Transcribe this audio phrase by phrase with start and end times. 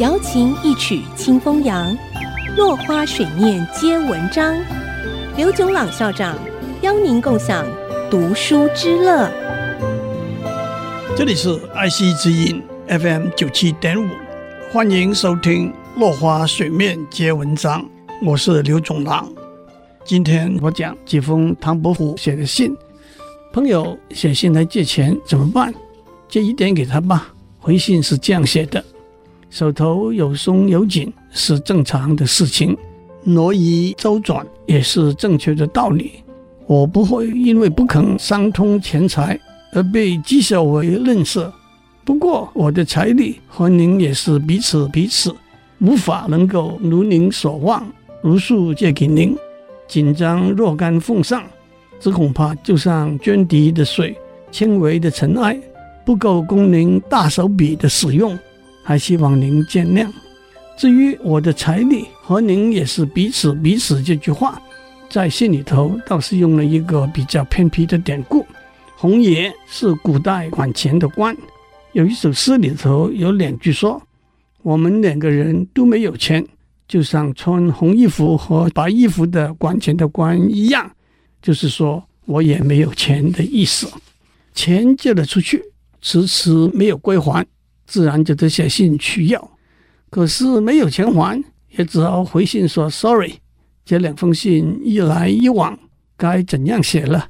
[0.00, 1.96] 瑶琴一曲清风扬，
[2.56, 4.52] 落花水面皆文章。
[5.36, 6.36] 刘炯朗校长
[6.82, 7.64] 邀您共享
[8.10, 9.30] 读书之乐。
[11.16, 14.08] 这里是爱惜之音 FM 九七点五，
[14.72, 17.80] 欢迎收听《落花水面皆文章》，
[18.20, 19.32] 我是刘炯朗。
[20.04, 22.76] 今天我讲几封唐伯虎写的信。
[23.52, 25.72] 朋友写信来借钱怎么办？
[26.28, 27.32] 借一点给他吧。
[27.60, 28.84] 回信是这样写的。
[29.54, 32.76] 手头有松有紧是正常的事情，
[33.22, 36.10] 挪移周转也是正确的道理。
[36.66, 39.38] 我不会因为不肯商通钱财
[39.72, 41.48] 而被讥笑为吝啬。
[42.04, 45.32] 不过我的财力和您也是彼此彼此，
[45.78, 47.86] 无法能够如您所望，
[48.22, 49.36] 如数借给您。
[49.86, 51.44] 紧张若干奉上，
[52.00, 54.16] 只恐怕就像涓滴的水，
[54.50, 55.56] 轻微的尘埃，
[56.04, 58.36] 不够供您大手笔的使用。
[58.84, 60.08] 还希望您见谅。
[60.76, 64.60] 至于我的财力和您也是彼此彼此这句话，
[65.08, 68.46] 在信里头倒是用了一个比较偏僻的典故。
[68.96, 71.36] 红爷是古代管钱的官，
[71.92, 74.02] 有一首诗里头有两句说
[74.62, 76.44] ：“我们两个人都没有钱，
[76.88, 80.90] 就像穿红衣服和白衣服的管钱的官一样。”
[81.40, 83.86] 就是说我也没有钱的意思。
[84.54, 85.62] 钱借了出去，
[86.00, 87.46] 迟迟没有归还。
[87.86, 89.50] 自然就得写信去要，
[90.10, 91.42] 可是没有钱还，
[91.76, 93.34] 也只好回信说 sorry。
[93.84, 95.78] 这两封信一来一往，
[96.16, 97.28] 该怎样写了？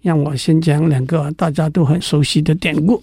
[0.00, 3.02] 让我先讲两个大家都很熟悉的典故。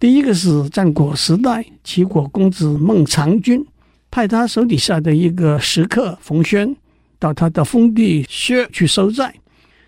[0.00, 3.64] 第一个是战国时代，齐国公子孟尝君
[4.10, 6.74] 派他手底下的一个食客冯諼
[7.18, 9.34] 到他的封地薛去收债。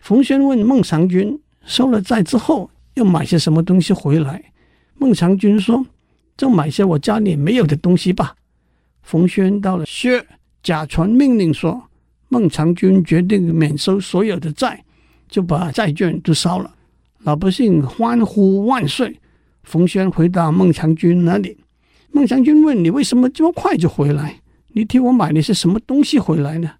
[0.03, 4.41] 冯諼问孟尝君，收了债之后要买些什么东西回来？
[4.98, 5.84] 孟尝君说。
[6.36, 8.34] 就买些我家里没有的东西吧。
[9.02, 10.24] 冯轩到了薛，
[10.62, 11.82] 假传命令说，
[12.28, 14.82] 孟尝君决定免收所有的债，
[15.28, 16.75] 就把债券都烧了。
[17.19, 19.19] 老百姓欢呼万岁。
[19.62, 21.56] 冯轩回到孟尝君那里，
[22.12, 24.41] 孟尝君问，你为什么这么快就回来？
[24.72, 26.70] 你替我买了些什么东西回来呢？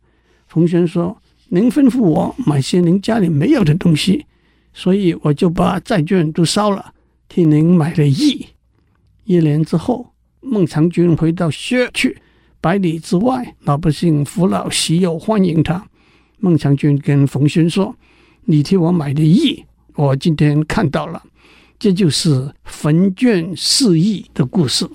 [0.49, 1.17] 冯轩说，
[1.49, 4.27] 您吩咐我买些您家里没有的东西，
[4.73, 6.93] 所以我就把债券都烧了，
[7.29, 8.47] 替您买了义。
[9.25, 12.19] 一年之后，孟尝君回到薛去，
[12.61, 15.83] 百里之外，老百姓扶老携幼欢迎他。
[16.39, 17.97] 孟尝君跟冯諼说
[18.45, 19.65] ：“你替我买的义，
[19.95, 21.23] 我今天看到了，
[21.79, 24.87] 这就是焚卷释义的故事。”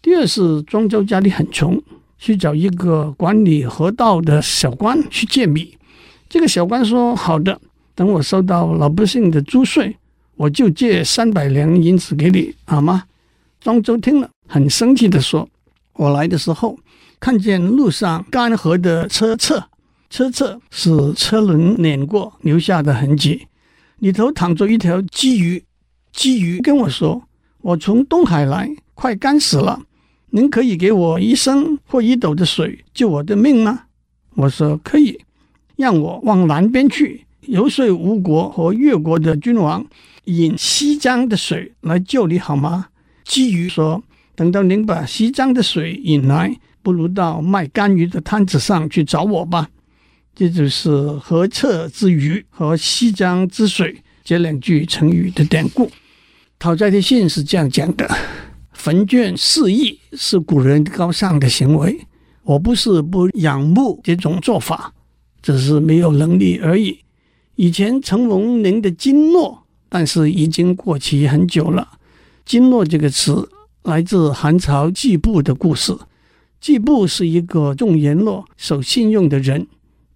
[0.00, 1.82] 第二是庄周家里很穷，
[2.16, 5.76] 去找一个管理河道的小官去借米。
[6.28, 7.60] 这个小官说：“好的，
[7.96, 9.96] 等我收到老百姓的租税，
[10.36, 13.02] 我就借三百两银子给你，好吗？”
[13.64, 15.48] 庄周听了，很生气地说
[15.96, 16.78] ：“我来的时候，
[17.18, 19.70] 看见路上干涸的车侧，
[20.10, 23.46] 车侧是车轮碾过留下的痕迹，
[24.00, 25.64] 里头躺着一条鲫鱼。
[26.14, 27.22] 鲫鱼跟我说
[27.62, 29.80] ：‘我从东海来，快干死了，
[30.28, 33.84] 您可以给我一升或一斗的水救我的命吗？’
[34.36, 35.18] 我说可以，
[35.76, 39.86] 让我往南边去，游说吴国和越国的君王，
[40.24, 42.88] 引西江的水来救你好吗？”
[43.26, 44.02] 鲫鱼说
[44.36, 49.68] ：“等到您把西江的水引来，不如到卖干鱼的摊子上去找我吧。”
[50.34, 55.90] 这就是“河侧之鱼”和“西江之水”这两句成语的典故。
[56.58, 58.08] 讨债的信是这样讲的
[58.74, 61.98] ：“焚卷释义是古人高尚的行为，
[62.42, 64.92] 我不是不仰慕这种做法，
[65.40, 66.98] 只是没有能力而已。
[67.54, 71.88] 以前承蒙您的经诺，但是已经过期很久了。”
[72.44, 73.48] 金诺这个词
[73.84, 75.96] 来自汉朝季布的故事。
[76.60, 79.66] 季布是一个重言诺、守信用的人，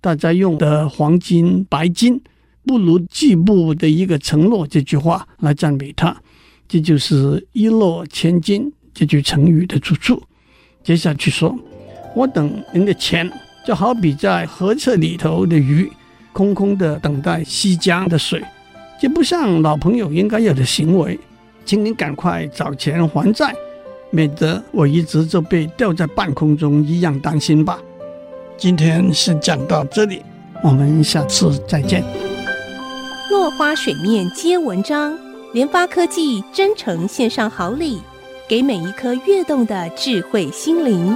[0.00, 2.20] 大家用的黄金、白金
[2.66, 6.14] 不如季布的一个承诺这句话来赞美他。
[6.66, 10.22] 这就是“一诺千金”这句成语的出处。
[10.82, 11.58] 接下去说，
[12.14, 13.30] 我等您的钱
[13.66, 15.90] 就好比在河侧里头的鱼，
[16.32, 18.42] 空空的等待西江的水，
[19.00, 21.18] 这不像老朋友应该有的行为。
[21.68, 23.54] 请您赶快找钱还债，
[24.08, 27.78] 免得我一直就被吊在半空中一样担心吧。
[28.56, 30.22] 今天先讲到这里，
[30.64, 32.02] 我们下次再见。
[33.30, 35.14] 落花水面皆文章，
[35.52, 38.00] 联发科技真诚献上好礼，
[38.48, 41.14] 给每一颗跃动的智慧心灵。